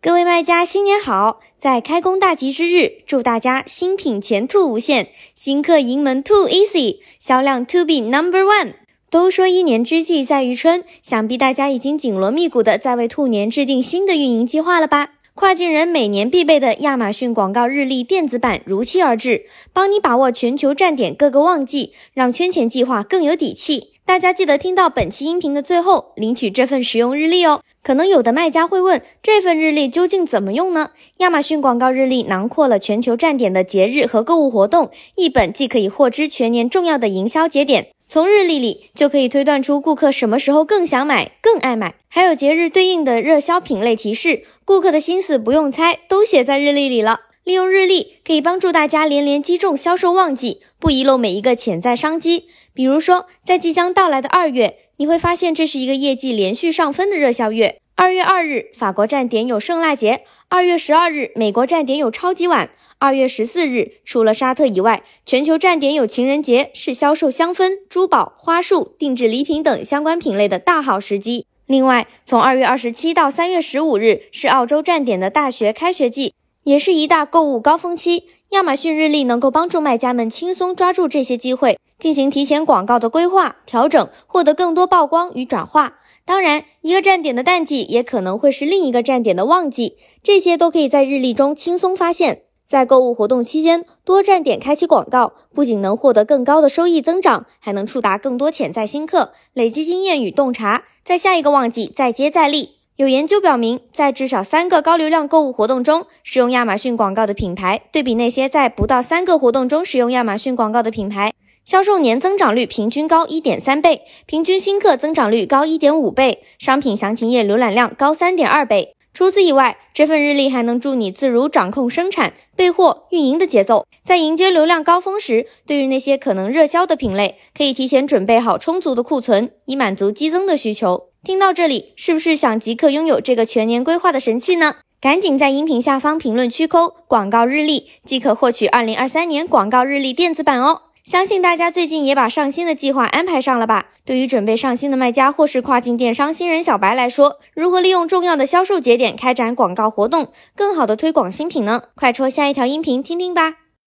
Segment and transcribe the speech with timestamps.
[0.00, 1.40] 各位卖家，新年好！
[1.56, 8.74] 在开工大吉之日，祝大家新品前途无限，新客盈门 too easy，销量 to be number one。
[9.10, 15.14] 都说一年之计在于春，想必大家已经紧锣密鼓的在为兔年制定新的运营计划了吧？
[15.34, 23.94] 跨境人每年必备的亚马逊广告日历电子版如期而至，帮你把握全球站点各个旺季，让圈钱计划更有底气。
[24.08, 27.60] 大家记得听到本期音频的最后，领取这份实用日历哦。
[27.82, 30.92] 可能有的卖家会问，这份日历究竟怎么用呢？
[31.18, 47.20] 亚马逊广告日历囊括了全球站点的节日和购物活动，一本既可以获知全年重要的营销节点，从日历里就可以推断出顾客什么时候更想买、更爱买，还有节日对应的热销品类提示，顾客的心思不用猜，都写在日历里了。
[47.44, 52.44] 利用日历可以帮助大家连连击中销售旺季，不遗漏每一个潜在商机。
[52.78, 54.76] 比如说，在即将到来的二月。
[54.98, 57.80] 你会发现这是一个业绩连续上分的热销月。
[57.96, 62.68] 二月二日，法国站点有圣诞节；二月十二日，美国站点有超级碗；
[62.98, 71.46] 二月十四日，除了沙特以外，全球站点有情人节，是销售香氛、珠宝、花束、定制礼品等相关品类的大好时机。
[71.66, 76.32] 另外，从二月二十七到三月十五日是澳洲站点的大学开学季，
[76.62, 78.26] 也是一大购物高峰期。
[78.50, 85.98] 亚马逊日历能够帮助卖家们轻松抓住这些机会，进行提前广告的规划、调整，获得更多曝光与转化。
[86.24, 92.42] 当然，一个站点的淡季也可能会是另一个站点的旺季，这些都可以在日历中轻松发现。
[92.64, 102.76] 在购物活动期间，多站点开启广告，不仅能获得更高的收益增长，还能触达更多潜在新客，累积经验与洞察，在下一个旺季再接再厉。
[102.96, 111.32] 有研究表明，在至少三个高流量购物活动中使用亚马逊广告的品牌，对比那些在不到三个活动中使用亚马逊广告的品牌，
[111.68, 118.94] 销售年增长率平均高一点三倍，平均新客增长率高一点五倍，商品详情页浏览量高三点二倍。
[119.12, 131.10] 除此以外，这份日历还能助你自如掌控生产、备货、运营的节奏，在迎接流量高峰时，对于那些可能热销的品类，可以提前准备好充足的库存，以满足激增的需求。
[131.22, 134.76] 听到这里，是不是想即刻拥有这个全年规划的神器呢？
[135.02, 140.80] 赶紧在音频下方评论区扣广告日历，即可获取二零二三年广告日历电子版哦。
[141.08, 143.86] 相信大家最近也把上新的计划安排上了吧？
[144.04, 151.84] 对于准备上新的卖家或是跨境电商新人小白来说，如何利用重要的销售节点开展广告活动，更好的推广新品呢？
[151.94, 153.54] 快戳下一条音频听听吧。